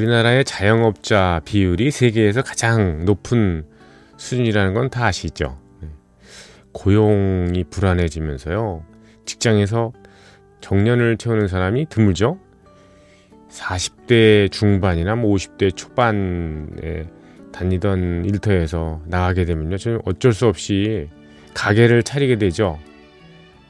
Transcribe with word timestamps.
우리나라의 0.00 0.44
자영업자 0.44 1.42
비율이 1.44 1.90
세계에서 1.90 2.40
가장 2.42 3.04
높은 3.04 3.66
수준이라는 4.16 4.72
건 4.72 4.88
다 4.88 5.06
아시죠? 5.06 5.58
고용이 6.72 7.64
불안해지면서요. 7.64 8.82
직장에서 9.26 9.92
정년을 10.62 11.18
채우는 11.18 11.48
사람이 11.48 11.86
드물죠. 11.90 12.38
40대 13.50 14.50
중반이나 14.50 15.16
뭐 15.16 15.34
50대 15.34 15.76
초반에 15.76 17.06
다니던 17.52 18.24
일터에서 18.24 19.02
나가게 19.06 19.44
되면요. 19.44 19.76
좀 19.76 20.00
어쩔 20.06 20.32
수 20.32 20.46
없이 20.46 21.08
가게를 21.52 22.04
차리게 22.04 22.38
되죠. 22.38 22.78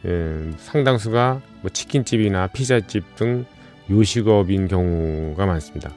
예, 0.07 0.51
상당수가 0.59 1.41
뭐 1.63 1.71
치킨집이나 1.71 2.47
피자집 2.49 3.17
등 3.17 3.45
요식업인 3.91 4.69
경우가 4.69 5.47
많습니다. 5.47 5.91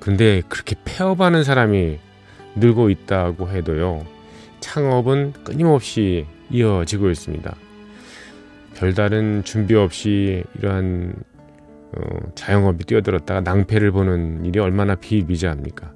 근데 0.00 0.42
그렇게 0.48 0.76
폐업하는 0.84 1.44
사람이 1.44 1.98
늘고 2.56 2.90
있다고 2.90 3.48
해도요. 3.48 4.06
창업은 4.60 5.32
끊임없이 5.44 6.26
이어지고 6.50 7.10
있습니다. 7.10 7.54
별다른 8.74 9.42
준비 9.44 9.74
없이 9.74 10.44
이러한 10.58 11.14
어, 11.96 12.00
자영업이 12.34 12.84
뛰어들었다가 12.84 13.40
낭패를 13.40 13.92
보는 13.92 14.44
일이 14.44 14.60
얼마나 14.60 14.94
비일비재합니까? 14.94 15.92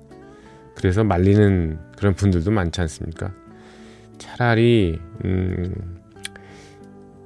그래서 0.74 1.04
말리는 1.04 1.78
그런 1.96 2.14
분들도 2.14 2.50
많지 2.50 2.80
않습니까? 2.80 3.32
차라리 4.18 4.98
음, 5.24 6.00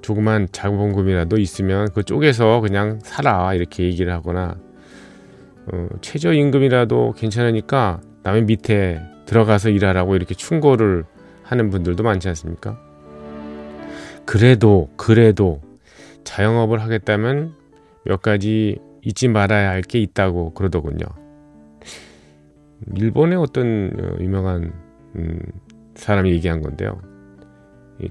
조그만 0.02 0.48
자본금이라도 0.50 1.38
있으면 1.38 1.88
그 1.94 2.02
쪽에서 2.02 2.60
그냥 2.60 2.98
살아 3.02 3.54
이렇게 3.54 3.84
얘기를 3.84 4.12
하거나 4.12 4.56
어, 5.72 5.88
최저임금이라도 6.00 7.12
괜찮으니까 7.16 8.00
남의 8.22 8.44
밑에 8.44 9.00
들어가서 9.26 9.70
일하라고 9.70 10.16
이렇게 10.16 10.34
충고를 10.34 11.04
하는 11.42 11.70
분들도 11.70 12.02
많지 12.02 12.28
않습니까? 12.28 12.78
그래도 14.24 14.88
그래도 14.96 15.60
자영업을 16.24 16.80
하겠다면 16.80 17.54
몇 18.04 18.22
가지 18.22 18.78
잊지 19.02 19.28
말아야 19.28 19.70
할 19.70 19.82
게 19.82 20.00
있다고 20.00 20.54
그러더군요. 20.54 21.06
일본의 22.96 23.38
어떤 23.38 23.92
어, 23.98 24.16
유명한 24.20 24.72
음, 25.16 25.38
사람이 25.94 26.30
얘기한 26.32 26.60
건데요. 26.60 27.00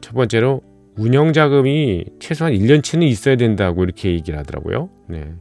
첫 0.02 0.14
번째로 0.16 0.62
운영 0.98 1.34
자금이 1.34 2.06
최소한 2.20 2.54
1년치는 2.54 3.04
있어야 3.04 3.36
된다고 3.36 3.84
이렇게 3.84 4.12
얘기를 4.12 4.40
하더라고요. 4.40 4.90
네. 5.08 5.34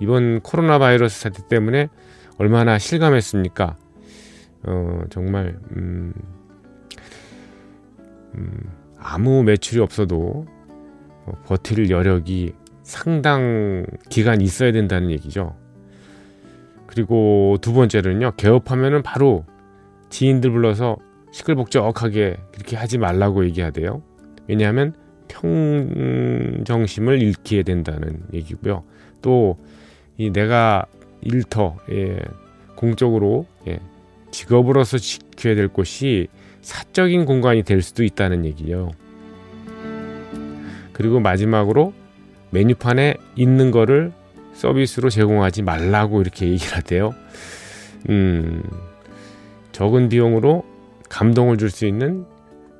이번 0.00 0.40
코로나 0.40 0.78
바이러스 0.78 1.20
사태 1.20 1.46
때문에 1.48 1.88
얼마나 2.38 2.78
실감했습니까? 2.78 3.76
어, 4.66 5.00
정말 5.10 5.58
음, 5.76 6.12
음, 8.34 8.60
아무 8.98 9.42
매출이 9.42 9.80
없어도 9.80 10.46
어, 11.26 11.32
버틸 11.46 11.90
여력이 11.90 12.54
상당 12.82 13.86
기간 14.08 14.40
있어야 14.40 14.72
된다는 14.72 15.10
얘기죠. 15.10 15.56
그리고 16.86 17.56
두 17.60 17.72
번째는요, 17.72 18.32
개업하면은 18.36 19.02
바로 19.02 19.44
지인들 20.10 20.50
불러서 20.52 20.96
시끌벅적하게 21.32 22.36
그렇게 22.52 22.76
하지 22.76 22.98
말라고 22.98 23.44
얘기하대요. 23.46 24.02
왜냐하면 24.46 24.94
평정심을 25.28 27.20
잃게 27.20 27.62
된다는 27.62 28.22
얘기고요. 28.32 28.84
또 29.22 29.58
이 30.16 30.30
내가 30.30 30.86
일터 31.22 31.76
예, 31.90 32.18
공적으로 32.76 33.46
예, 33.66 33.78
직업으로서 34.30 34.98
지켜야 34.98 35.54
될 35.54 35.68
곳이 35.68 36.28
사적인 36.62 37.24
공간이 37.24 37.62
될 37.62 37.82
수도 37.82 38.04
있다는 38.04 38.44
얘기요. 38.44 38.90
그리고 40.92 41.20
마지막으로 41.20 41.92
메뉴판에 42.50 43.14
있는 43.36 43.70
거를 43.70 44.12
서비스로 44.54 45.10
제공하지 45.10 45.62
말라고 45.62 46.20
이렇게 46.20 46.48
얘기를 46.48 46.76
하대요. 46.76 47.12
음, 48.08 48.62
적은 49.72 50.08
비용으로 50.08 50.64
감동을 51.08 51.58
줄 51.58 51.70
수 51.70 51.86
있는 51.86 52.24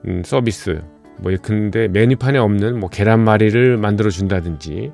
음, 0.06 0.22
서비스. 0.24 0.82
뭐 1.18 1.32
근데 1.42 1.88
메뉴판에 1.88 2.38
없는 2.38 2.78
뭐 2.78 2.88
계란말이를 2.88 3.76
만들어 3.76 4.10
준다든지 4.10 4.92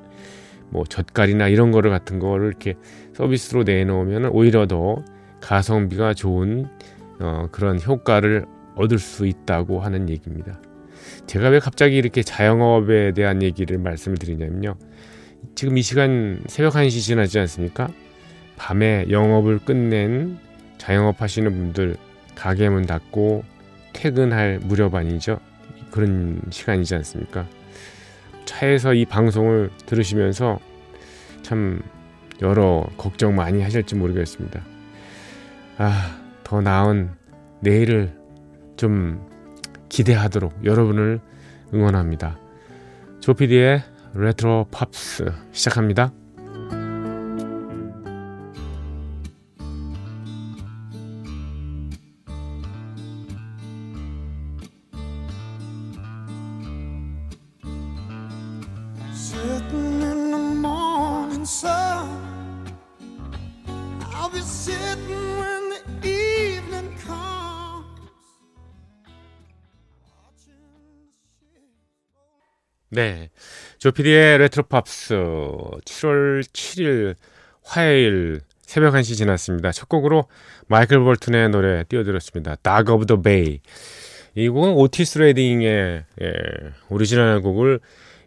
뭐 0.71 0.85
젓갈이나 0.85 1.49
이런 1.49 1.71
거를 1.71 1.91
같은 1.91 2.19
거를 2.19 2.49
이렇게 2.49 2.75
서비스로 3.15 3.65
내놓으면 3.65 4.27
오히려 4.27 4.67
더 4.67 5.05
가성비가 5.41 6.15
좋은 6.15 6.69
어, 7.21 7.49
그런 7.51 7.81
효과를 7.81 8.47
얻을 8.77 8.99
수 8.99 9.27
있다고 9.27 9.81
하는 9.81 10.09
얘기입니다. 10.09 10.61
제가 11.27 11.49
왜 11.49 11.59
갑자기 11.59 11.97
이렇게 11.97 12.23
자영업에 12.23 13.13
대한 13.13 13.43
얘기를 13.43 13.79
말씀을 13.79 14.17
드리냐면요. 14.19 14.77
지금 15.55 15.77
이 15.77 15.83
시간 15.83 16.43
새벽 16.47 16.75
1시 16.75 17.01
지나지 17.01 17.39
않습니까? 17.41 17.89
밤에 18.57 19.07
영업을 19.11 19.59
끝낸 19.59 20.39
자영업 20.79 21.21
하시는 21.23 21.51
분들 21.51 21.97
가게 22.35 22.69
문 22.69 22.87
닫고 22.87 23.45
퇴근할 23.93 24.61
무렵 24.63 24.95
아니죠. 24.95 25.41
그런 25.91 26.41
시간이지 26.51 26.95
않습니까? 26.97 27.47
차에서 28.51 28.95
이 28.95 29.05
방송을 29.05 29.71
들으시면서 29.87 30.59
참 31.43 31.81
여러 32.43 32.85
걱정 32.97 33.37
많이 33.37 33.63
하실지 33.63 33.95
모르겠습니다. 33.95 34.61
아, 35.79 36.21
더 36.43 36.61
나은 36.61 37.11
내일을 37.61 38.13
좀 38.77 39.25
기대하도록 39.89 40.65
여러분을 40.65 41.21
응원합니다. 41.73 42.39
조피디의 43.21 43.83
레트로 44.15 44.67
팝스 44.73 45.33
시작합니다. 45.53 46.13
네. 72.93 73.31
조피디의 73.79 74.39
레트로팝스 74.39 75.15
7월 75.15 76.43
7일 76.43 77.15
화요일 77.63 78.41
새벽 78.63 78.95
1시 78.95 79.17
지났습니다. 79.17 79.71
첫 79.71 79.89
곡으로 79.89 80.25
마이클 80.67 80.99
볼튼의 80.99 81.51
노래 81.51 81.85
띄워드렸습니다. 81.85 82.57
Dock 82.57 82.93
of 82.93 83.07
the 83.07 83.23
Bay. 83.23 83.61
이 84.35 84.49
곡은 84.49 84.71
오티스 84.73 85.19
레딩의 85.19 86.05
예, 86.23 86.33
오리지널 86.89 87.41
곡을 87.43 87.79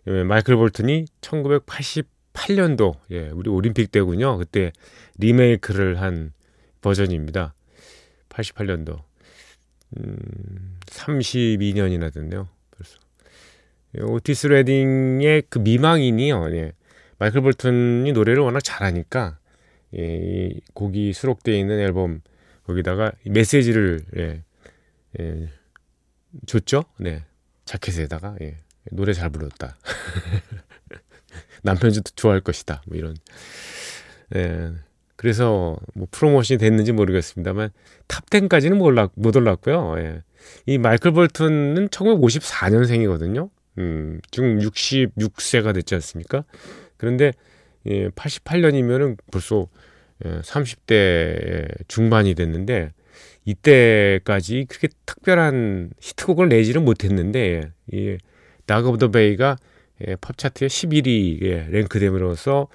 예, 0.07 0.23
마이클 0.23 0.55
볼튼이 0.55 1.05
1988년도 1.19 2.95
예, 3.11 3.29
우리 3.33 3.49
올림픽 3.49 3.91
때군요. 3.91 4.37
그때 4.37 4.71
리메이크를 5.17 5.99
한 6.01 6.31
버전입니다. 6.79 7.53
88년도. 8.29 9.01
음, 9.97 10.77
32년이나 10.85 12.13
됐네요. 12.13 12.47
오티스 13.99 14.47
레딩의 14.47 15.43
그 15.49 15.59
미망인이요. 15.59 16.55
예. 16.55 16.73
마이클 17.19 17.41
볼튼이 17.41 18.11
노래를 18.11 18.41
워낙 18.41 18.61
잘하니까 18.61 19.37
예, 19.97 20.01
이 20.01 20.61
곡이 20.73 21.13
수록되어 21.13 21.55
있는 21.55 21.79
앨범 21.79 22.21
거기다가 22.65 23.11
메시지를 23.25 24.01
예, 24.17 24.43
예, 25.19 25.49
줬죠. 26.45 26.85
네. 26.97 27.23
자켓에다가 27.65 28.35
예. 28.41 28.57
노래 28.91 29.13
잘 29.13 29.29
불렀다. 29.29 29.77
남편도 31.63 32.01
좋아할 32.15 32.41
것이다. 32.41 32.81
뭐 32.87 32.97
이런. 32.97 33.15
예. 34.35 34.71
그래서 35.15 35.77
뭐 35.93 36.07
프로모션이 36.11 36.57
됐는지 36.57 36.91
모르겠습니다만 36.91 37.69
탑 38.07 38.25
10까지는 38.25 38.75
못, 38.75 38.85
올랐, 38.85 39.11
못 39.15 39.35
올랐고요. 39.35 39.95
예. 39.99 40.23
이 40.65 40.77
마이클 40.77 41.11
볼튼은 41.11 41.87
1954년생이거든요. 41.89 43.49
음, 43.77 44.19
지금 44.31 44.59
66세가 44.59 45.73
됐지 45.73 45.95
않습니까? 45.95 46.43
그런데 46.97 47.33
예, 47.85 48.09
88년이면은 48.09 49.17
벌써 49.31 49.67
예, 50.25 50.39
30대 50.41 51.87
중반이 51.87 52.35
됐는데 52.35 52.91
이때까지 53.45 54.65
그렇게 54.69 54.87
특별한 55.05 55.91
히트곡을 55.99 56.49
내지는 56.49 56.85
못했는데 56.85 57.71
이 57.91 58.17
Dock 58.65 58.89
of 58.89 58.97
the 58.97 59.11
Bay가 59.11 59.57
예, 60.07 60.15
팝 60.15 60.37
차트에 60.37 60.67
11위 60.67 61.43
예, 61.43 61.67
랭크됨으로써 61.69 62.67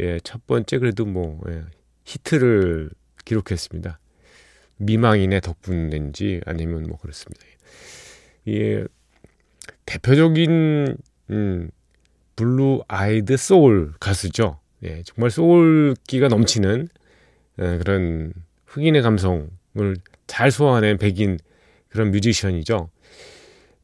예, 0.00 0.20
첫 0.22 0.46
번째 0.46 0.78
그래도 0.78 1.04
뭐 1.06 1.40
예, 1.48 1.62
히트를 2.04 2.90
기록했습니다. 3.24 3.98
미망인의 4.78 5.40
덕분인지 5.40 6.42
아니면 6.46 6.84
뭐 6.84 6.98
그렇습니다. 6.98 7.42
예, 8.48 8.84
대표적인 9.86 10.96
음, 11.30 11.70
blue 12.36 12.82
eyed 12.88 13.36
soul 13.36 13.92
가수죠. 13.98 14.58
예, 14.84 15.02
정말 15.04 15.30
소울기가 15.30 16.28
넘치는 16.28 16.88
예, 17.60 17.78
그런 17.78 18.32
흑인의 18.66 19.02
감성을 19.02 19.48
잘 20.26 20.50
소화하는 20.50 20.98
백인 20.98 21.38
그런 21.88 22.10
뮤지션이죠. 22.10 22.90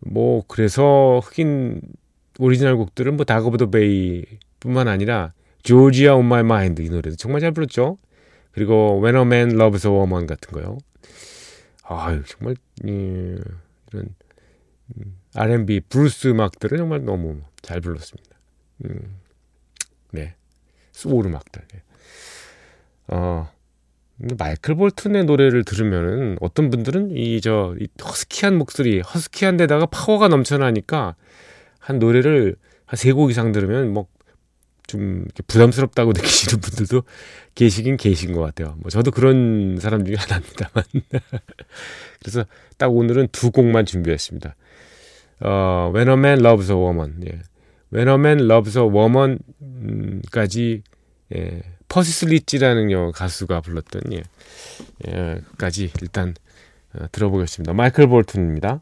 뭐 0.00 0.44
그래서 0.48 1.20
흑인 1.24 1.80
오리지널 2.38 2.76
곡들은 2.76 3.16
뭐 3.16 3.24
Dock 3.24 3.46
of 3.46 3.58
the 3.58 3.70
Bay뿐만 3.70 4.88
아니라 4.88 5.32
Georgia 5.62 6.14
on 6.16 6.26
My 6.26 6.42
Mind 6.42 6.82
이 6.82 6.88
노래도 6.88 7.16
정말 7.16 7.40
잘 7.40 7.52
불렀죠. 7.52 7.98
그리고 8.50 9.00
When 9.02 9.16
a 9.16 9.22
Man 9.22 9.52
Loves 9.52 9.86
a 9.86 9.92
Woman 9.92 10.26
같은 10.26 10.52
거요. 10.52 10.78
아유 11.84 12.22
정말 12.26 12.56
예, 12.86 12.90
이런 13.92 14.14
음, 14.96 15.16
R&B 15.34 15.80
블루스 15.88 16.28
음악들은 16.28 16.78
정말 16.78 17.04
너무 17.04 17.40
잘 17.62 17.80
불렀습니다. 17.80 18.36
음, 18.84 19.16
네, 20.10 20.34
소울 20.92 21.26
음악들. 21.26 21.62
네. 21.72 21.82
어, 23.08 23.50
마이클 24.38 24.74
볼튼의 24.76 25.24
노래를 25.24 25.64
들으면은 25.64 26.36
어떤 26.40 26.70
분들은 26.70 27.10
이 27.16 27.40
저 27.40 27.74
이 27.80 27.88
허스키한 28.04 28.56
목소리, 28.56 29.00
허스키한 29.00 29.56
데다가 29.56 29.86
파워가 29.86 30.28
넘쳐나니까 30.28 31.16
한 31.78 31.98
노래를 31.98 32.56
한 32.86 32.96
세 32.98 33.12
곡 33.12 33.30
이상 33.30 33.52
들으면 33.52 33.92
뭐 33.92 34.08
좀 34.88 35.24
부담스럽다고 35.46 36.12
느끼시는 36.12 36.60
분들도 36.60 37.04
계시긴 37.54 37.96
계신 37.96 38.32
것 38.34 38.40
같아요. 38.42 38.74
뭐 38.80 38.90
저도 38.90 39.10
그런 39.12 39.78
사람 39.80 40.04
중에 40.04 40.16
하나입니다만. 40.16 40.84
그래서 42.20 42.44
딱 42.78 42.88
오늘은 42.94 43.28
두 43.32 43.50
곡만 43.52 43.86
준비했습니다. 43.86 44.54
어, 45.44 45.90
When 45.94 46.08
a 46.08 46.14
Man 46.14 46.40
Loves 46.40 46.70
a 46.70 46.76
Woman. 46.76 47.20
예. 47.26 47.40
When 47.92 48.08
a 48.08 48.14
Man 48.14 48.40
Loves 48.50 48.78
a 48.78 48.84
Woman까지 48.84 50.82
예. 51.34 51.62
퍼시 51.88 52.12
슬리찌라는 52.12 53.12
가수가 53.12 53.60
불렀던 53.60 54.02
예. 54.12 54.22
예. 55.08 55.40
까지 55.58 55.90
일단 56.00 56.34
어, 56.94 57.06
들어보겠습니다. 57.12 57.72
마이클 57.74 58.06
볼튼입니다. 58.06 58.80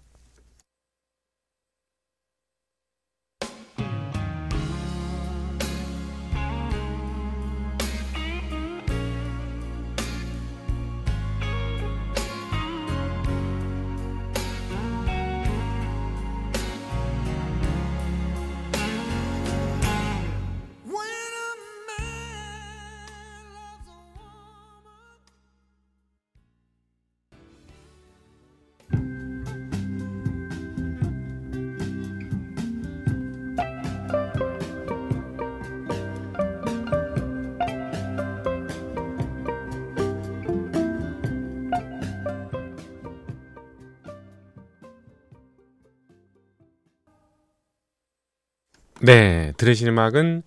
네, 49.03 49.53
들으신 49.57 49.89
음악은 49.89 50.43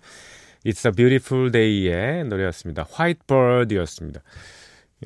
It's 0.64 0.86
a 0.86 0.92
Beautiful 0.92 1.50
Day의 1.50 2.24
노래였습니다. 2.24 2.86
White 2.92 3.20
Bird이었습니다. 3.26 4.20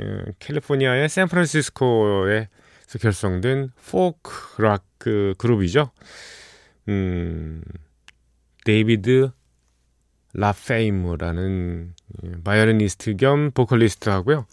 예, 0.00 0.24
캘리포니아의 0.38 1.08
샌프란시스코에서 1.08 2.48
결성된 3.00 3.70
포크 3.90 4.60
락 4.62 4.88
그 4.98 5.34
그룹이죠. 5.38 5.90
음, 6.88 7.62
데이비드 8.64 9.30
라플레임이라는 10.34 11.94
예, 12.24 12.30
바이올리니스트 12.44 13.16
겸 13.16 13.50
보컬리스트 13.52 14.08
하고요. 14.08 14.46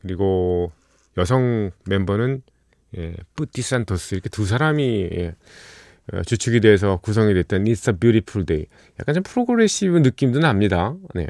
그리고 0.00 0.72
여성 1.18 1.70
멤버는 1.86 2.42
예, 2.96 3.14
패티 3.34 3.62
산토스 3.62 4.14
이렇게 4.14 4.28
두 4.28 4.46
사람이 4.46 5.10
예, 5.12 5.28
어, 5.28 5.34
주축이 6.26 6.60
돼서 6.60 6.98
구성이 7.02 7.32
됐던 7.34 7.64
It's 7.64 7.88
a 7.92 7.98
Beautiful 7.98 8.44
Day. 8.46 8.66
약간 9.00 9.14
좀 9.14 9.22
progressive 9.22 9.98
느낌도 9.98 10.40
납니다. 10.40 10.94
네. 11.14 11.26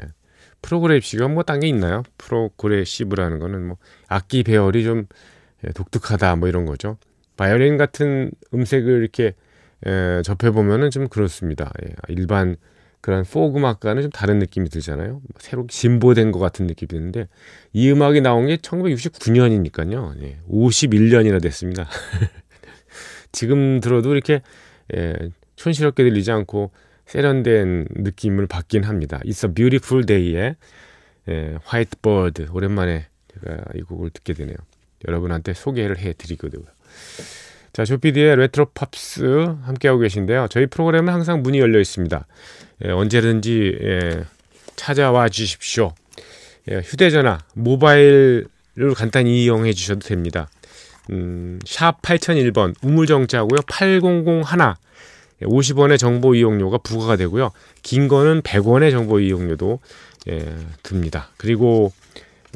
progressive가 0.61 1.27
뭐 1.29 1.43
딴 1.43 1.59
게 1.59 1.67
있나요? 1.67 2.03
progressive라는 2.17 3.39
거는 3.39 3.67
뭐 3.67 3.77
악기 4.07 4.43
배열이 4.43 4.83
좀 4.83 5.05
예, 5.65 5.71
독특하다 5.71 6.35
뭐 6.37 6.47
이런 6.49 6.65
거죠. 6.65 6.97
바이올린 7.37 7.77
같은 7.77 8.31
음색을 8.53 9.01
이렇게 9.01 9.33
에, 9.85 10.21
접해보면은 10.23 10.89
좀 10.91 11.07
그렇습니다. 11.07 11.71
예, 11.85 11.93
일반 12.07 12.55
그런 13.01 13.25
포크 13.25 13.57
음악과는 13.59 14.01
좀 14.03 14.11
다른 14.11 14.39
느낌이 14.39 14.69
들잖아요. 14.69 15.11
뭐 15.11 15.21
새로 15.39 15.67
진보된 15.67 16.31
것 16.31 16.39
같은 16.39 16.67
느낌이 16.67 16.87
드는데 16.87 17.27
이 17.73 17.91
음악이 17.91 18.21
나온 18.21 18.47
게 18.47 18.55
1969년이니까요. 18.57 20.21
예, 20.23 20.37
51년이나 20.49 21.41
됐습니다. 21.41 21.87
지금 23.33 23.81
들어도 23.81 24.13
이렇게 24.13 24.41
예, 24.95 25.13
촌스럽게 25.57 26.03
들리지 26.03 26.31
않고 26.31 26.71
세련된 27.05 27.87
느낌을 27.91 28.47
받긴 28.47 28.83
합니다. 28.83 29.19
It's 29.25 29.45
a 29.45 29.53
Beautiful 29.53 30.05
Day의 30.05 30.55
예, 31.27 31.57
White 31.67 31.99
Bird 32.01 32.45
오랜만에 32.53 33.07
제가 33.33 33.63
이 33.75 33.81
곡을 33.81 34.11
듣게 34.11 34.33
되네요. 34.33 34.55
여러분한테 35.05 35.53
소개를 35.53 35.97
해드리거든요. 35.97 36.63
자, 37.73 37.85
조피디의 37.85 38.35
레트로 38.37 38.67
팝스 38.73 39.55
함께하고 39.63 39.99
계신데요. 39.99 40.47
저희 40.49 40.67
프로그램은 40.67 41.11
항상 41.11 41.41
문이 41.41 41.59
열려 41.59 41.79
있습니다. 41.79 42.25
예, 42.85 42.89
언제든지 42.91 43.77
예, 43.81 44.23
찾아와 44.75 45.27
주십시오. 45.27 45.93
예, 46.69 46.77
휴대전화, 46.77 47.39
모바일을 47.55 48.45
간단히 48.95 49.43
이용해 49.43 49.73
주셔도 49.73 50.01
됩니다. 50.07 50.49
음, 51.11 51.59
샵 51.65 52.01
8001번 52.01 52.75
우물정자고요. 52.81 53.61
8001 53.67 54.43
50원의 55.41 55.97
정보 55.97 56.35
이용료가 56.35 56.77
부과가 56.79 57.15
되고요. 57.15 57.51
긴 57.81 58.07
거는 58.07 58.41
100원의 58.41 58.91
정보 58.91 59.19
이용료도 59.19 59.79
예, 60.29 60.55
듭니다. 60.83 61.29
그리고 61.37 61.91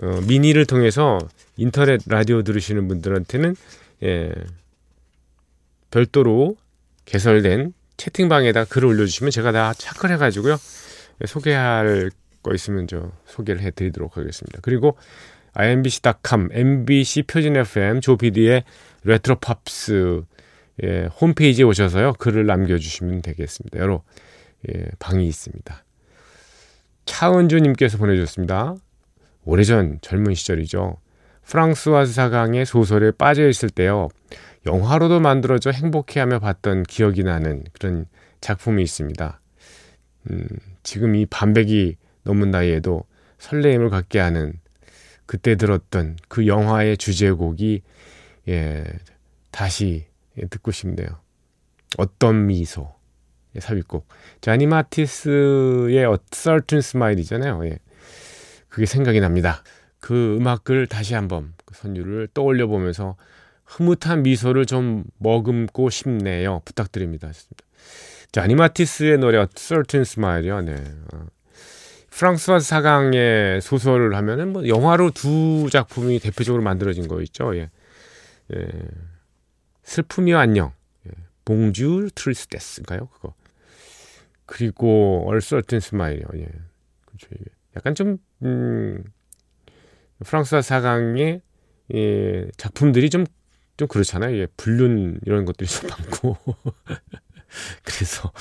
어, 0.01 0.21
미니를 0.27 0.65
통해서 0.65 1.17
인터넷 1.57 2.01
라디오 2.05 2.43
들으시는 2.43 2.87
분들한테는 2.87 3.55
예, 4.03 4.31
별도로 5.91 6.55
개설된 7.05 7.73
채팅방에다 7.97 8.65
글을 8.65 8.87
올려주시면 8.89 9.31
제가 9.31 9.51
다 9.51 9.73
체크를 9.73 10.13
해가지고요 10.15 10.57
예, 11.21 11.25
소개할 11.25 12.11
거 12.43 12.53
있으면 12.53 12.87
저 12.87 13.11
소개를 13.25 13.61
해드리도록 13.61 14.17
하겠습니다. 14.17 14.59
그리고 14.61 14.97
imbc.com, 15.57 16.49
mbc 16.51 17.23
표준 17.23 17.55
FM 17.57 18.01
조피디의 18.01 18.63
레트로 19.03 19.37
팝스 19.37 20.21
예, 20.83 21.05
홈페이지에 21.19 21.65
오셔서요 21.65 22.13
글을 22.13 22.45
남겨주시면 22.45 23.23
되겠습니다. 23.23 23.79
여러 23.79 24.03
예, 24.69 24.85
방이 24.99 25.27
있습니다. 25.27 25.83
차은주님께서 27.05 27.97
보내주셨습니다. 27.97 28.75
오래전 29.45 29.97
젊은 30.01 30.35
시절이죠. 30.35 30.97
프랑스와즈 31.43 32.13
사강의 32.13 32.65
소설에 32.65 33.11
빠져 33.11 33.47
있을 33.47 33.69
때요. 33.69 34.09
영화로도 34.65 35.21
만들어져 35.21 35.71
행복해하며 35.71 36.39
봤던 36.39 36.83
기억이 36.83 37.23
나는 37.23 37.63
그런 37.71 38.05
작품이 38.41 38.83
있습니다. 38.83 39.39
음, 40.29 40.47
지금 40.83 41.15
이 41.15 41.25
반백이 41.25 41.95
넘은 42.23 42.51
나이에도 42.51 43.05
설레임을 43.39 43.89
갖게 43.89 44.19
하는 44.19 44.53
그때 45.27 45.55
들었던 45.55 46.17
그 46.27 46.47
영화의 46.47 46.97
주제곡이 46.97 47.83
예, 48.47 48.85
다시 49.51 50.07
듣고 50.49 50.71
싶네요. 50.71 51.07
어떤 51.97 52.47
미소 52.47 52.95
예, 53.55 53.59
삽입곡 53.59 54.07
자니 54.41 54.65
마티스의 54.65 55.97
A 55.99 56.17
Certain 56.31 56.79
Smile이잖아요. 56.79 57.65
예. 57.65 57.77
그게 58.69 58.85
생각이 58.85 59.19
납니다. 59.19 59.63
그 59.99 60.37
음악을 60.37 60.87
다시 60.87 61.13
한번 61.13 61.53
그 61.65 61.75
선율을 61.75 62.29
떠올려 62.33 62.67
보면서 62.67 63.17
흐뭇한 63.65 64.23
미소를 64.23 64.65
좀 64.65 65.03
머금고 65.17 65.89
싶네요. 65.89 66.61
부탁드립니다. 66.63 67.31
자니 68.31 68.55
마티스의 68.55 69.17
노래 69.17 69.39
A 69.39 69.45
Certain 69.55 70.01
Smile이요. 70.03 70.61
네. 70.61 70.75
어. 72.17 72.19
프랑스와즈 72.19 72.59
사강의 72.59 73.61
소설을 73.61 74.15
하면은 74.15 74.51
뭐 74.51 74.67
영화로 74.67 75.11
두 75.11 75.69
작품이 75.71 76.19
대표적으로 76.19 76.63
만들어진 76.63 77.07
거 77.07 77.21
있죠. 77.21 77.55
예. 77.55 77.69
예. 78.55 78.67
슬픔이여 79.83 80.41
안녕. 80.41 80.73
예. 81.07 81.11
Bonjour 81.45 82.09
Tristesse인가요? 82.15 83.07
그거. 83.07 83.35
그리고 84.47 85.25
A 85.27 85.34
Certain 85.34 85.79
Smile이요. 85.79 86.25
예. 86.35 86.47
그렇죠. 87.05 87.27
예. 87.33 87.45
약간 87.75 87.93
좀 87.93 88.17
음, 88.41 89.03
프랑스와 90.25 90.63
사강의 90.63 91.41
예, 91.93 92.47
작품들이 92.57 93.11
좀좀 93.11 93.87
그렇잖아요. 93.87 94.35
예, 94.37 94.47
불륜 94.57 95.19
이런 95.25 95.45
것들이 95.45 95.69
좀 95.69 95.87
많고 95.89 96.37
그래서 97.83 98.31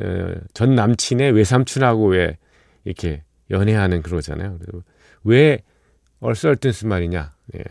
어, 0.00 0.34
전 0.52 0.74
남친의 0.74 1.32
외삼촌하고 1.32 2.08
왜 2.08 2.38
이렇게 2.84 3.22
연애하는 3.50 4.02
그러잖아요. 4.02 4.58
왜 5.24 5.62
얼썰뜬스 6.20 6.86
말이냐. 6.86 7.34
예. 7.56 7.62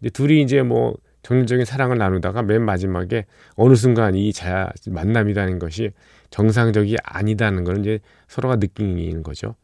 이제 0.00 0.10
둘이 0.10 0.42
이제 0.42 0.62
뭐 0.62 0.94
정열적인 1.22 1.64
사랑을 1.64 1.98
나누다가 1.98 2.42
맨 2.42 2.62
마지막에 2.62 3.26
어느 3.56 3.74
순간 3.74 4.14
이 4.14 4.32
자, 4.32 4.70
만남이라는 4.86 5.58
것이 5.58 5.90
정상적이 6.30 6.96
아니다는 7.02 7.64
걸 7.64 7.78
이제 7.78 7.98
서로가 8.28 8.56
느끼는 8.56 9.22
거죠. 9.22 9.56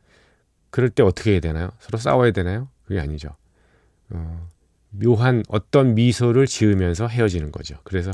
그럴 0.71 0.89
때 0.89 1.03
어떻게 1.03 1.33
해야 1.33 1.41
되나요? 1.41 1.71
서로 1.79 1.99
싸워야 1.99 2.33
되나요? 2.33 2.69
그게 2.85 2.99
아니죠. 2.99 3.37
어, 4.11 4.49
묘한 4.91 5.43
어떤 5.49 5.95
미소를 5.95 6.47
지으면서 6.47 7.07
헤어지는 7.07 7.53
거죠. 7.53 7.77
그래서 7.85 8.11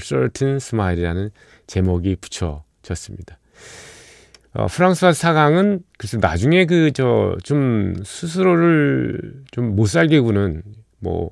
Certain 0.00 0.56
Smile이라는 0.56 1.30
제목이 1.66 2.16
붙여 2.16 2.64
졌습니다. 2.82 3.38
어, 4.52 4.66
프랑스와 4.66 5.12
사강은 5.12 5.80
글쎄 5.98 6.18
나중에 6.18 6.66
그 6.66 6.90
저 6.92 7.36
좀 7.44 7.94
스스로를 8.04 9.44
좀 9.52 9.76
못 9.76 9.86
살게 9.86 10.20
구는 10.20 10.62
뭐 10.98 11.30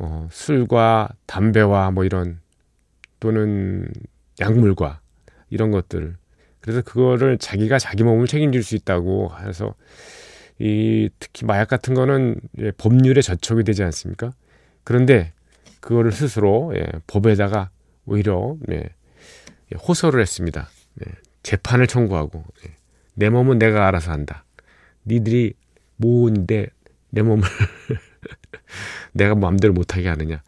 어, 0.00 0.28
술과 0.30 1.10
담배와 1.26 1.90
뭐 1.92 2.04
이런 2.04 2.40
또는 3.20 3.88
약물과 4.40 5.00
이런 5.50 5.70
것들 5.70 6.16
그래서 6.60 6.82
그거를 6.82 7.38
자기가 7.38 7.78
자기 7.78 8.02
몸을 8.02 8.26
책임질 8.26 8.62
수 8.64 8.74
있다고 8.74 9.30
해서 9.46 9.74
이 10.58 11.08
특히 11.20 11.46
마약 11.46 11.68
같은 11.68 11.94
거는 11.94 12.40
예, 12.58 12.72
법률에 12.72 13.20
저촉이 13.22 13.62
되지 13.64 13.82
않습니까? 13.84 14.32
그런데 14.84 15.32
그거를 15.80 16.10
스스로 16.12 16.72
예, 16.76 16.86
법에다가 17.06 17.70
오히려 18.06 18.56
예, 18.70 18.84
호소를 19.74 20.20
했습니다. 20.20 20.68
예, 21.04 21.12
재판을 21.42 21.86
청구하고 21.86 22.44
예, 22.66 22.74
내 23.14 23.30
몸은 23.30 23.58
내가 23.58 23.86
알아서 23.88 24.12
한다. 24.12 24.44
니들이 25.06 25.54
모은데 25.96 26.68
내 27.10 27.22
몸을 27.22 27.42
내가 29.12 29.34
마음대로 29.34 29.72
못하게 29.72 30.08
하느냐. 30.08 30.42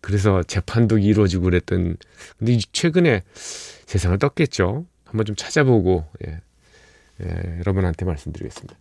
그래서 0.00 0.42
재판도 0.42 0.98
이루어지고 0.98 1.44
그랬던 1.44 1.96
근데 2.38 2.58
최근에 2.72 3.22
세상을 3.34 4.18
떴겠죠. 4.18 4.86
한번 5.04 5.24
좀 5.24 5.36
찾아보고 5.36 6.06
예, 6.26 6.40
예, 7.22 7.58
여러분한테 7.58 8.04
말씀드리겠습니다. 8.04 8.76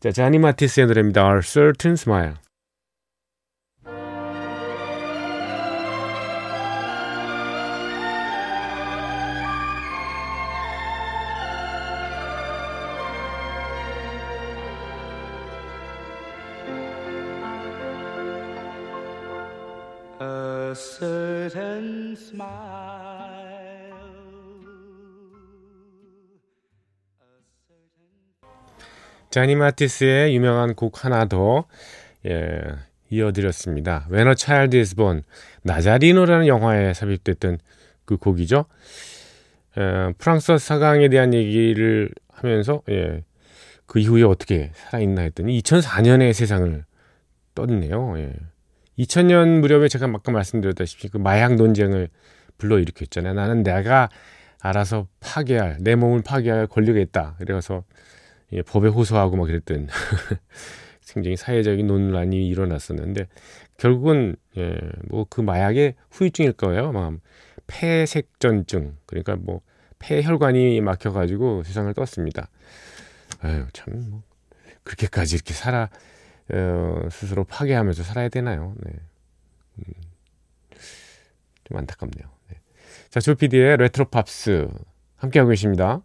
자, 0.00 0.10
자니 0.10 0.38
마티스의 0.38 0.86
노래입니다. 0.86 1.22
Our 1.22 1.42
Certain 1.42 1.94
Smile. 1.94 2.34
자니 29.32 29.56
마티스의 29.56 30.36
유명한 30.36 30.74
곡 30.74 31.06
하나 31.06 31.24
더 31.24 31.64
예, 32.26 32.60
이어드렸습니다. 33.08 34.06
When 34.12 34.28
a 34.28 34.34
Child 34.36 34.76
is 34.76 34.94
Born 34.94 35.22
나자리노라는 35.62 36.46
영화에 36.46 36.92
삽입됐던 36.92 37.58
그 38.04 38.18
곡이죠. 38.18 38.66
예, 39.78 40.12
프랑스 40.18 40.58
사강에 40.58 41.08
대한 41.08 41.32
얘기를 41.32 42.10
하면서 42.28 42.82
예, 42.90 43.24
그 43.86 44.00
이후에 44.00 44.22
어떻게 44.22 44.70
살아있나 44.74 45.22
했더니 45.22 45.58
2004년에 45.62 46.34
세상을 46.34 46.84
떴네요. 47.54 48.18
예. 48.18 48.34
2000년 48.98 49.60
무렵에 49.60 49.88
제가 49.88 50.12
아까 50.14 50.30
말씀드렸다시피 50.30 51.08
그 51.08 51.16
마약 51.16 51.54
논쟁을 51.54 52.08
불러일으켰잖아요. 52.58 53.32
나는 53.32 53.62
내가 53.62 54.10
알아서 54.60 55.06
파괴할 55.20 55.78
내 55.80 55.94
몸을 55.94 56.20
파괴할 56.22 56.66
권리가 56.66 57.00
있다. 57.00 57.36
그래서 57.38 57.82
예, 58.52 58.62
법에 58.62 58.88
호소하고 58.88 59.36
막 59.36 59.46
그랬던 59.46 59.88
굉장히 61.12 61.36
사회적인 61.36 61.86
논란이 61.86 62.48
일어났었는데 62.48 63.28
결국은 63.76 64.36
예, 64.56 64.78
뭐 65.08 65.24
그 65.28 65.40
마약의 65.40 65.94
후유증일 66.10 66.52
거예요. 66.54 66.92
막 66.92 67.18
폐색전증 67.66 68.96
그러니까 69.06 69.36
뭐 69.36 69.60
폐혈관이 69.98 70.80
막혀가지고 70.80 71.62
세상을 71.64 71.92
떴습니다. 71.94 72.48
아유 73.40 73.66
참 73.72 73.92
뭐 74.10 74.22
그렇게까지 74.84 75.36
이렇게 75.36 75.54
살아 75.54 75.88
어, 76.52 77.08
스스로 77.10 77.44
파괴하면서 77.44 78.02
살아야 78.02 78.28
되나요? 78.28 78.74
네. 78.84 78.92
음, 79.78 79.84
좀 81.64 81.76
안타깝네요. 81.78 82.28
네. 82.50 82.60
자, 83.10 83.20
조피디의 83.20 83.76
레트로 83.78 84.06
팝스 84.10 84.68
함께하고 85.16 85.50
계십니다. 85.50 86.02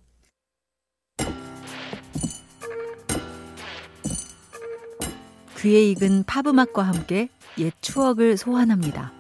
귀에 5.68 5.84
익은 5.90 6.24
팝 6.24 6.48
음악과 6.48 6.82
함께 6.82 7.28
옛 7.58 7.74
추억을 7.82 8.38
소환합니다. 8.38 9.12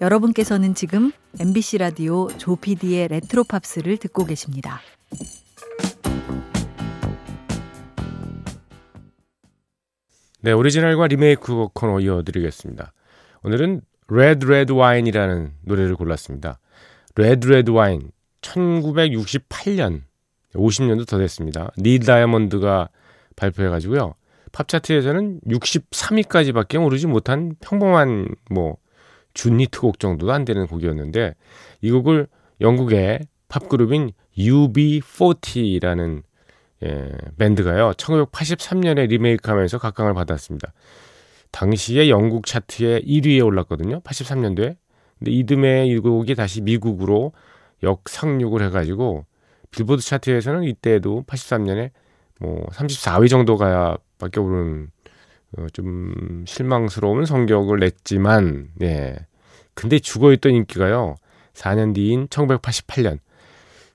여러분께서는 0.00 0.74
지금 0.74 1.12
MBC 1.38 1.76
라디오 1.76 2.28
조피디의 2.38 3.08
레트로 3.08 3.44
팝스를 3.44 3.98
듣고 3.98 4.24
계십니다. 4.24 4.80
네, 10.40 10.52
오리지널과 10.52 11.08
리메이크 11.08 11.68
코너 11.74 12.00
이어드리겠습니다. 12.00 12.94
오늘은 13.42 13.82
Red 14.08 14.46
Red 14.46 14.72
Wine이라는 14.72 15.52
노래를 15.64 15.96
골랐습니다. 15.96 16.60
Red 17.14 17.46
Red 17.46 17.70
Wine 17.70 18.08
1968년 18.40 20.04
50년도 20.54 21.06
더 21.06 21.18
됐습니다. 21.18 21.72
니 21.76 21.98
다이아몬드가 21.98 22.88
발표해가지고요. 23.36 24.14
팝 24.56 24.68
차트에서는 24.68 25.40
63위까지밖에 25.46 26.82
오르지 26.82 27.06
못한 27.08 27.56
평범한 27.60 28.26
뭐 28.50 28.78
준히트곡 29.34 30.00
정도도 30.00 30.32
안 30.32 30.46
되는 30.46 30.66
곡이었는데 30.66 31.34
이 31.82 31.90
곡을 31.90 32.26
영국의 32.62 33.20
팝 33.48 33.68
그룹인 33.68 34.12
UB40라는 34.38 36.22
예, 36.84 37.10
밴드가요. 37.36 37.90
1983년에 37.98 39.08
리메이크하면서 39.08 39.76
각광을 39.76 40.14
받았습니다. 40.14 40.72
당시에 41.50 42.08
영국 42.08 42.46
차트에 42.46 43.00
1위에 43.00 43.44
올랐거든요. 43.44 44.00
83년도에. 44.00 44.76
근데 45.18 45.30
이듬해 45.32 45.86
이 45.86 45.98
곡이 45.98 46.34
다시 46.34 46.62
미국으로 46.62 47.32
역상륙을 47.82 48.62
해가지고 48.62 49.26
빌보드 49.70 50.02
차트에서는 50.02 50.64
이때도 50.64 51.24
83년에 51.26 51.90
뭐 52.40 52.64
34위 52.72 53.28
정도가 53.28 53.98
밖에 54.18 54.40
오른 54.40 54.90
어, 55.56 55.66
좀 55.72 56.44
실망스러운 56.46 57.24
성적을 57.24 57.78
냈지만, 57.80 58.70
예. 58.82 59.16
근데 59.74 59.98
죽어있던 59.98 60.52
인기가요, 60.52 61.16
4년 61.54 61.94
뒤인 61.94 62.28
1988년, 62.28 63.18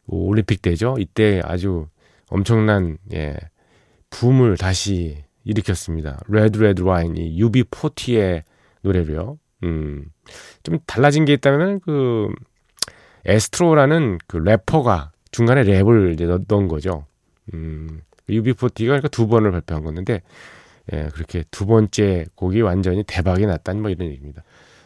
올림픽 0.08 0.62
때죠. 0.62 0.96
이때 1.00 1.42
아주 1.44 1.88
엄청난, 2.30 2.98
예, 3.14 3.36
붐을 4.10 4.58
다시 4.58 5.24
일으켰습니다. 5.44 6.22
Red 6.28 6.58
Red 6.60 6.82
Wine이 6.82 7.38
UB40의 7.42 8.44
노래로요. 8.84 9.38
음, 9.64 10.06
좀 10.64 10.80
달라진 10.86 11.26
게 11.26 11.34
있다면, 11.34 11.82
그, 11.82 12.30
아스트로라는 13.26 14.18
그 14.28 14.38
래퍼가 14.38 15.12
중간에 15.32 15.64
랩을 15.64 16.14
이제 16.14 16.26
넣 16.26 16.58
은 16.58 16.68
거죠. 16.68 17.06
음, 17.54 18.02
UB40가 18.32 18.76
그러니까 18.76 19.08
두 19.08 19.28
번을 19.28 19.52
발표한 19.52 19.84
건데, 19.84 20.22
예, 20.94 21.10
그렇게 21.14 21.44
두 21.52 21.66
번째 21.66 22.26
곡이 22.36 22.62
완전히 22.62 23.04
대박이 23.04 23.46
났다는 23.46 23.82
뭐 23.82 23.92
이런 23.92 24.10
얘기입니다. 24.10 24.44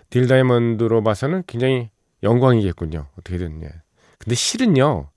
닐 0.09 0.27
다이아몬드로 0.27 1.03
봐서는 1.03 1.43
굉장히 1.47 1.89
영광이겠군요. 2.23 3.07
어떻게든, 3.19 3.63
예. 3.63 3.69
근데 4.17 4.35
실은요, 4.35 5.09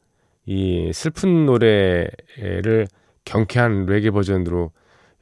이 0.46 0.92
슬픈 0.94 1.46
노래를 1.46 2.86
경쾌한 3.24 3.86
레게 3.86 4.10
버전으로 4.10 4.72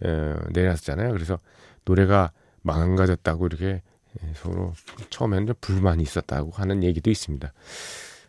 예, 0.04 0.34
내놨잖아요. 0.52 1.12
그래서 1.12 1.38
노래가 1.84 2.32
망가졌다고 2.62 3.46
이렇게 3.46 3.82
예, 4.22 4.32
서로 4.34 4.72
처음에는 5.10 5.54
불만이 5.60 6.02
있었다고 6.02 6.52
하는 6.52 6.82
얘기도 6.82 7.10
있습니다. 7.10 7.52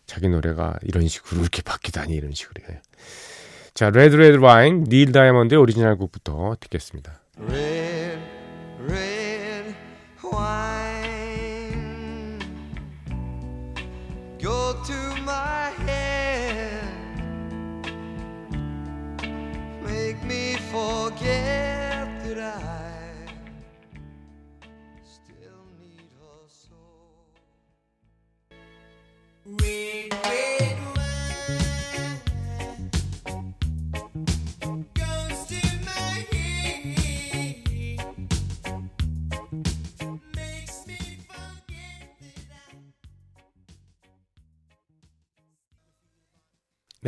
자기 0.06 0.30
노래가 0.30 0.76
이런 0.84 1.08
식으로 1.08 1.42
이렇게 1.42 1.62
바뀌다니 1.62 2.14
이런 2.14 2.32
식으로. 2.32 2.64
요 2.64 2.80
자, 3.78 3.92
Red 3.92 4.16
Red 4.16 4.38
Wine 4.38 4.86
닐 4.86 5.12
다이아몬드의 5.12 5.62
오리지널 5.62 5.98
곡부터 5.98 6.56
듣겠습니다. 6.62 7.22
Red, 7.40 7.77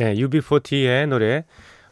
네, 0.00 0.14
UB40의 0.14 1.08
노래 1.08 1.44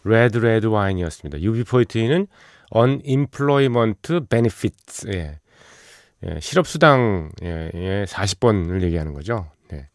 Red 0.03 0.39
Red 0.39 0.67
Wine이었습니다. 0.67 1.41
UB40는 1.41 2.27
Unemployment 2.75 4.21
Benefits, 4.31 5.07
예, 5.13 5.39
예, 6.25 6.41
실업수당의 6.41 7.31
예, 7.45 8.05
40번을 8.09 8.81
얘기하는 8.81 9.13
거죠. 9.13 9.51
네. 9.69 9.91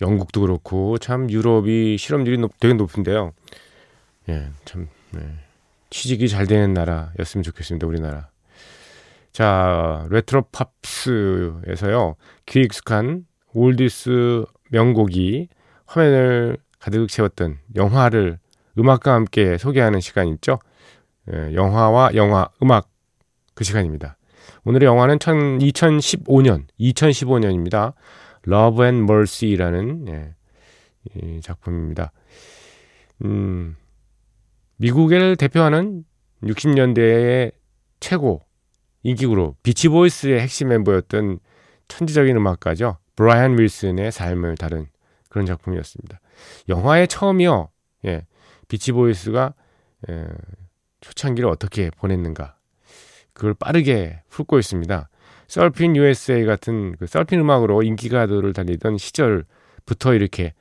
영국도 0.00 0.40
그렇고 0.40 0.96
참 0.96 1.30
유럽이 1.30 1.98
실업률이 1.98 2.38
높, 2.38 2.58
되게 2.58 2.72
높은데요. 2.72 3.32
예, 4.30 4.48
참 4.64 4.88
네. 5.10 5.20
취직이 5.90 6.26
잘 6.30 6.46
되는 6.46 6.72
나라였으면 6.72 7.42
좋겠습니다. 7.42 7.86
우리나라. 7.86 8.30
자, 9.30 10.06
레트로 10.08 10.46
팝스에서요. 10.52 12.16
귀 12.46 12.62
익숙한 12.62 13.26
올디스 13.52 14.46
명곡이 14.70 15.48
화면을 15.94 16.56
가득 16.80 17.06
채웠던 17.08 17.58
영화를 17.76 18.38
음악과 18.76 19.14
함께 19.14 19.56
소개하는 19.56 20.00
시간 20.00 20.26
있죠. 20.28 20.58
예, 21.32 21.54
영화와 21.54 22.14
영화, 22.16 22.48
음악 22.62 22.90
그 23.54 23.62
시간입니다. 23.62 24.16
오늘의 24.64 24.86
영화는 24.86 25.18
2015년, 25.18 26.64
2015년입니다. 26.80 27.94
Love 28.46 28.84
and 28.84 29.10
Mercy라는 29.10 30.08
예, 30.08 30.34
이 31.14 31.40
작품입니다. 31.40 32.12
음, 33.24 33.76
미국을 34.76 35.36
대표하는 35.36 36.04
60년대의 36.42 37.52
최고 38.00 38.42
인기 39.04 39.26
그룹 39.26 39.62
비치보이스의 39.62 40.40
핵심 40.40 40.68
멤버였던 40.68 41.38
천재적인 41.86 42.36
음악가죠. 42.36 42.98
브라이언 43.16 43.58
윌슨의 43.58 44.10
삶을 44.10 44.56
다룬 44.56 44.88
그런 45.34 45.46
작품이었습니다. 45.46 46.20
영화의 46.68 47.08
처음이요. 47.08 47.68
예. 48.04 48.24
비치보이스가 48.68 49.54
예, 50.08 50.28
초창기를 51.00 51.48
어떻게 51.50 51.90
보냈는가. 51.90 52.56
그걸 53.32 53.52
빠르게 53.54 54.22
훑고 54.28 54.60
있습니다. 54.60 55.08
Surfin' 55.48 55.96
USA 55.96 56.44
같은 56.44 56.94
그 56.98 57.08
썰핀 57.08 57.40
음악으로 57.40 57.82
인기가도를 57.82 58.52
달리던 58.52 58.96
시절부터 58.96 60.14
이렇게 60.14 60.54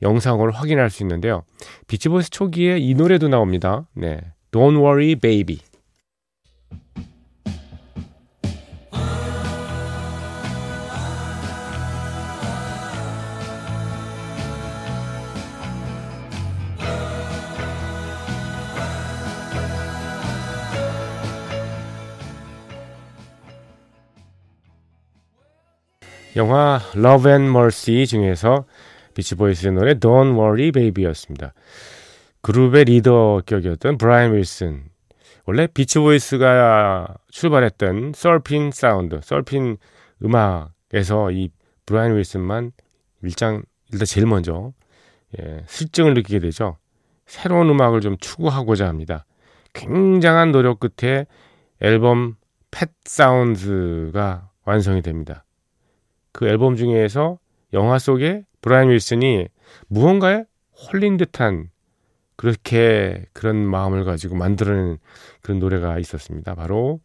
영상을 0.00 0.48
확인할 0.48 0.90
수 0.90 1.02
있는데요. 1.02 1.42
비치보이스 1.88 2.30
초기에 2.30 2.78
이 2.78 2.94
노래도 2.94 3.26
나옵니다. 3.26 3.88
네. 3.94 4.20
Don't 4.52 4.76
worry 4.76 5.16
baby. 5.16 5.58
영화 26.40 26.80
Love 26.96 27.30
and 27.30 27.50
Mercy 27.50 28.06
중에서 28.06 28.64
비치보이스의 29.12 29.74
노래 29.74 29.92
Don't 29.92 30.38
Worry 30.38 30.72
Baby였습니다. 30.72 31.52
그룹의 32.40 32.84
리더 32.84 33.42
격이었던 33.44 33.98
브라이언 33.98 34.34
윌슨. 34.36 34.84
원래 35.44 35.66
비치보이스가 35.66 37.14
출발했던 37.30 38.12
서핑 38.16 38.70
사운드, 38.70 39.20
서핑 39.22 39.76
음악에서 40.24 41.30
이 41.30 41.50
브라이언 41.84 42.16
윌슨만 42.16 42.72
일장 43.22 43.62
일단 43.92 44.06
제일 44.06 44.26
먼저 44.26 44.72
예, 45.38 45.62
싫증을 45.68 46.14
느끼게 46.14 46.38
되죠. 46.38 46.78
새로운 47.26 47.68
음악을 47.68 48.00
좀 48.00 48.16
추구하고자 48.16 48.88
합니다. 48.88 49.26
굉장한 49.74 50.52
노력 50.52 50.80
끝에 50.80 51.26
앨범 51.82 52.36
Pet 52.70 52.88
Sound가 53.04 54.48
완성이 54.64 55.02
됩니다. 55.02 55.44
그 56.32 56.46
앨범 56.46 56.76
중에서 56.76 57.38
영화 57.72 57.98
속에 57.98 58.44
브라이언 58.62 58.90
윌슨이 58.90 59.48
무언가에 59.88 60.44
홀린 60.72 61.16
듯한 61.16 61.70
그렇게 62.36 63.26
그런 63.32 63.56
마음을 63.56 64.04
가지고 64.04 64.34
만들어낸 64.36 64.98
그런 65.42 65.58
노래가 65.58 65.98
있었습니다. 65.98 66.54
바로 66.54 67.00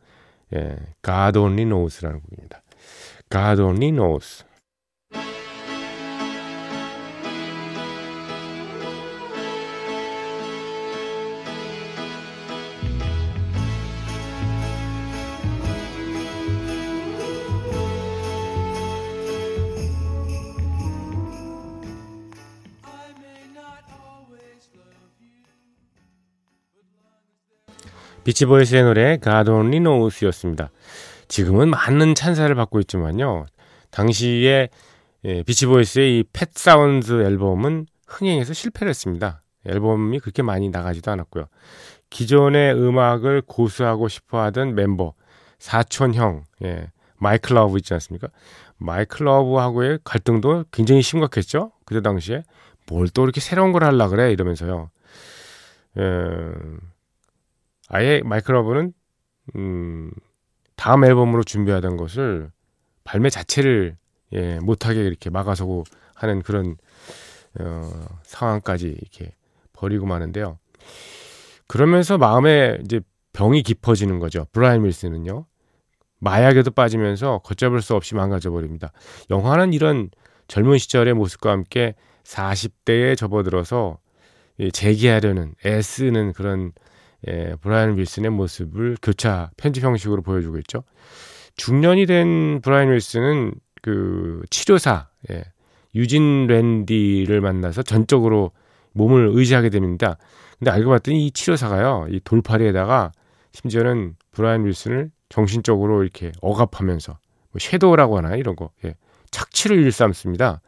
예, 0.54 0.78
God 1.04 1.40
Only 1.40 1.66
Knows라는 1.66 2.22
곡입니다. 2.22 2.62
God 3.30 3.62
Only 3.62 3.92
Knows. 3.92 4.46
비치보이스의 28.26 28.84
노래 28.84 29.18
God 29.24 29.50
Only 29.50 29.80
Knows였습니다. 29.80 30.72
지금은 31.28 31.70
많은 31.70 32.16
찬사를 32.16 32.54
받고 32.56 32.80
있지만요. 32.82 33.46
당시에 33.92 34.70
예, 35.24 35.44
비치보이스의 35.44 36.20
이 36.20 36.24
Pet 36.34 36.50
Sound 36.56 37.24
앨범은 37.24 37.86
흥행에서 38.08 38.54
실패를 38.54 38.90
했습니다. 38.90 39.42
앨범이 39.66 40.20
그렇게 40.20 40.44
많이 40.44 40.70
나가지도 40.70 41.10
않았고요. 41.12 41.46
기존의 42.10 42.76
음악을 42.76 43.42
고수하고 43.48 44.08
싶어 44.08 44.42
하던 44.44 44.76
멤버, 44.76 45.14
사촌형, 45.58 46.44
예, 46.64 46.88
마이클 47.18 47.56
러브 47.56 47.78
있지 47.78 47.94
않습니까? 47.94 48.28
마이클 48.78 49.26
러브하고의 49.26 50.00
갈등도 50.04 50.66
굉장히 50.72 51.02
심각했죠? 51.02 51.72
그때 51.86 52.02
당시에. 52.02 52.44
뭘 52.88 53.08
또 53.14 53.24
이렇게 53.24 53.40
새로운 53.42 53.72
걸 53.72 53.84
하려 53.84 54.10
그래? 54.10 54.32
이러면서요. 54.32 54.90
예, 55.98 56.04
아예 57.90 58.22
마이클 58.24 58.56
러브는 58.56 58.94
음, 59.56 60.12
다음 60.76 61.04
앨범으로 61.06 61.44
준비하던 61.44 61.98
것을 61.98 62.52
발매 63.04 63.30
자체를 63.30 63.98
예, 64.34 64.60
못하게 64.60 65.02
이렇게 65.04 65.30
막아서고 65.30 65.84
하는 66.16 66.42
그런 66.42 66.78
어, 67.60 67.90
상황까지 68.24 68.88
이렇게 68.88 69.34
버리고 69.74 70.06
마는데요. 70.06 70.58
그러면서 71.68 72.18
마음에 72.18 72.78
이제 72.84 73.02
병이 73.34 73.64
깊어지는 73.64 74.20
거죠. 74.20 74.46
브라이언 74.52 74.84
밀스는요. 74.84 75.46
마약에도 76.20 76.72
빠지면서 76.72 77.40
걷잡을 77.40 77.82
수 77.82 77.96
없이 77.96 78.16
망가져 78.16 78.50
버립니다. 78.52 78.92
영화는 79.30 79.74
이런 79.74 80.10
젊은 80.48 80.78
시절의 80.78 81.14
모습과 81.14 81.52
함께 81.52 81.96
40대에 82.24 83.18
접어들어서 83.18 84.00
재기하려는 84.74 85.54
애쓰는 85.66 86.34
그런 86.34 86.72
예, 87.28 87.56
브라이언 87.62 87.98
윌슨의 87.98 88.32
모습을 88.32 88.98
교차 89.02 89.50
편집 89.58 89.84
형식으로 89.84 90.22
보여주고 90.22 90.58
있죠. 90.60 90.84
중년이 91.58 92.06
된 92.06 92.62
브라이언 92.62 92.94
윌슨은 92.94 93.54
그 93.82 94.44
치료사 94.50 95.08
예, 95.32 95.44
유진 95.96 96.48
랜디를 96.48 97.42
만나서 97.42 97.84
전적으로 97.84 98.52
몸을 98.94 99.32
의지하게 99.34 99.70
됩니다. 99.70 100.18
근데 100.60 100.72
알고 100.72 100.90
봤더니 100.90 101.28
이 101.28 101.32
치료사가요, 101.32 102.08
이 102.10 102.20
돌파리에다가 102.24 103.12
심지어는 103.52 104.16
브라이언 104.32 104.66
윌슨을 104.66 105.12
정신적으로 105.30 106.04
이렇게 106.04 106.32
억압하면서 106.42 107.12
뭐 107.12 107.60
섀도우라고 107.60 108.18
하나 108.18 108.36
이런 108.36 108.56
거 108.56 108.72
예, 108.84 108.96
착취를 109.32 109.78
일삼습니다. 109.84 110.62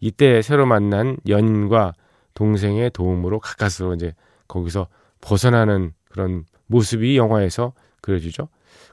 이때 0.00 0.42
새로 0.42 0.66
만난 0.66 1.16
연인과 1.28 1.92
동생의 2.34 2.90
도움으로 2.90 3.38
가까스로 3.38 3.94
이제 3.94 4.14
거기서 4.48 4.88
벗어나는 5.22 5.94
그런 6.10 6.44
모습이 6.66 7.16
영화에서 7.16 7.72
그려지죠. 8.02 8.48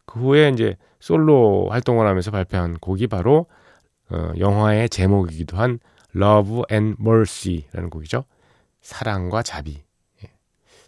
그 0.06 0.20
후에 0.20 0.50
이제 0.50 0.78
솔로 1.02 1.68
활동을 1.70 2.08
하면서 2.08 2.32
발표한 2.32 2.78
곡이 2.80 3.08
바로 3.08 3.48
어, 4.10 4.32
영화의 4.38 4.90
제목이기도 4.90 5.58
한 5.58 5.80
Love 6.16 6.64
and 6.72 6.98
Mercy라는 7.00 7.90
곡이죠. 7.90 8.24
사랑과 8.82 9.44
자비. 9.44 9.84
예. 10.24 10.32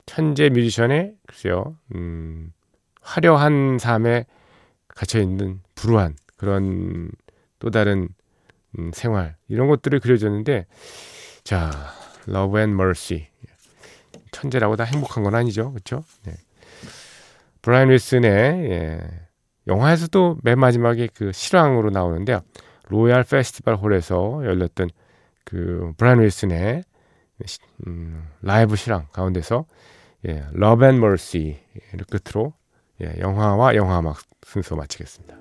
천재 0.06 0.50
뮤지션의 0.50 1.16
글쎄요, 1.28 1.78
음, 1.94 2.52
화려한 3.02 3.78
삶에 3.80 4.26
갇혀 4.88 5.20
있는 5.20 5.62
불우한 5.76 6.16
그런 6.38 7.12
또 7.60 7.70
다른 7.70 8.10
음, 8.80 8.92
생활 8.94 9.36
이런 9.48 9.68
것들을 9.68 10.00
그려줬는데 10.00 10.66
자, 11.44 11.72
Love 12.28 12.60
and 12.60 12.74
Mercy 12.74 13.28
천재라고 14.32 14.76
다 14.76 14.84
행복한 14.84 15.24
건 15.24 15.36
아니죠, 15.36 15.72
그렇죠? 15.72 16.04
네. 16.24 16.34
브라이언 17.62 17.92
윌슨의 17.92 18.32
예, 18.72 19.00
영화에서도 19.68 20.40
맨 20.44 20.60
마지막에 20.60 21.08
그 21.14 21.32
실황으로 21.32 21.92
나오는데요. 21.92 22.42
로얄 22.88 23.24
페스티벌 23.24 23.76
홀에서 23.76 24.42
열렸던 24.44 24.90
그 25.46 25.94
브라이언 25.98 26.22
윌슨의 26.24 26.84
음, 27.88 28.28
라이브 28.42 28.76
실황 28.76 29.08
가운데서 29.12 29.66
예, 30.28 30.44
Love 30.56 30.86
and 30.88 31.58
끝으로 32.10 32.54
예, 33.02 33.16
영화와 33.20 33.76
영화 33.76 34.00
음악 34.00 34.22
순서 34.46 34.76
마치겠습니다. 34.76 35.41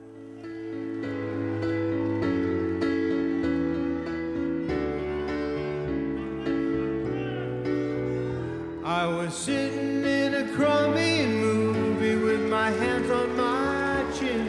Was 9.17 9.35
sitting 9.35 10.05
in 10.05 10.35
a 10.35 10.45
crummy 10.57 11.27
movie 11.27 12.17
with 12.17 12.43
my 12.49 12.71
hands 12.71 13.11
on 13.11 13.37
my 13.37 14.05
chin. 14.17 14.49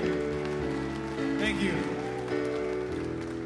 Thank 1.40 1.62
you. 1.62 1.74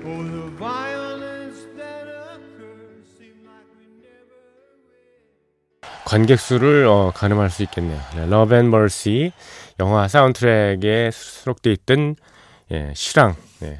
Oh, 0.06 0.24
the 0.24 0.50
violence 0.58 1.66
that 1.78 2.08
occurs 2.08 3.06
seemed 3.18 3.44
like 3.46 3.68
we 3.80 3.86
never 4.04 4.38
win. 4.86 6.04
관객 6.06 6.40
수를 6.40 6.86
어, 6.86 7.12
가늠할 7.16 7.50
수 7.50 7.64
있겠네요. 7.64 8.00
네, 8.16 8.24
Love 8.24 8.56
and 8.56 8.76
Mercy 8.76 9.32
영화 9.80 10.08
사운드트랙에 10.08 11.12
수록되어 11.12 11.74
있던 11.74 12.16
예, 12.72 12.94
실황 12.96 13.36
예, 13.64 13.80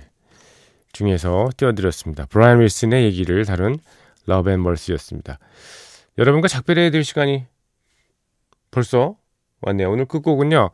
중에서 0.92 1.50
띄워드렸습니다. 1.58 2.26
브라이언 2.28 2.62
윌슨의 2.62 3.04
얘기를 3.06 3.46
다룬 3.46 3.80
Love 4.28 4.52
and 4.52 4.68
Mercy였습니다. 4.68 5.40
여러분과 6.18 6.48
작별해야 6.48 6.92
될 6.92 7.04
시간이 7.04 7.46
벌써 8.72 9.18
왔네요. 9.62 9.92
오늘 9.92 10.06
끝곡은요. 10.06 10.70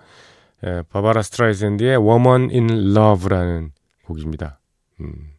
예, 0.65 0.83
바바라 0.89 1.21
스트라이샌드의 1.23 1.97
Woman 1.97 2.49
in 2.51 2.95
Love라는 2.95 3.71
곡입니다. 4.03 4.59
음, 4.99 5.33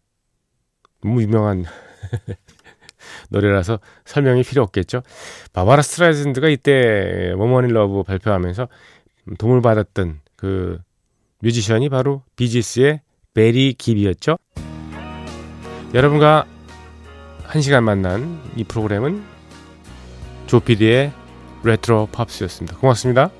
너무 1.02 1.22
유명한 1.22 1.64
노래라서 3.30 3.78
설명이 4.04 4.42
필요 4.42 4.62
없겠죠. 4.62 5.02
바바라 5.52 5.82
스트라이샌드가 5.82 6.48
이때 6.48 7.32
Woman 7.36 7.64
in 7.64 7.70
Love 7.70 8.02
발표하면서 8.04 8.68
도움을 9.38 9.62
받았던 9.62 10.20
그 10.36 10.80
뮤지션이 11.40 11.88
바로 11.88 12.24
비지스의 12.34 13.00
베리 13.34 13.74
깁이었죠. 13.74 14.36
여러분과 15.94 16.46
한 17.44 17.62
시간 17.62 17.84
만난 17.84 18.40
이 18.56 18.64
프로그램은 18.64 19.31
조피디의 20.52 21.12
레트로 21.64 22.08
팝스였습니다. 22.12 22.76
고맙습니다. 22.76 23.30